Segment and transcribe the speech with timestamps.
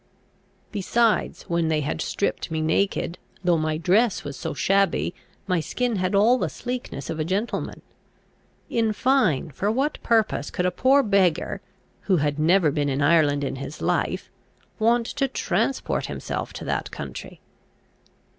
[0.71, 5.13] Besides, when they had stripped me naked, though my dress was so shabby
[5.45, 7.83] my skin had all the sleekness of a gentleman.
[8.67, 11.61] In fine, for what purpose could a poor beggar,
[12.09, 14.31] who had never been in Ireland in his life,
[14.79, 17.39] want to transport himself to that country?